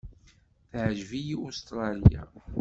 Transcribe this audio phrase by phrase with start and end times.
[0.69, 2.23] Teɛǧeb-iyi Ustṛalya.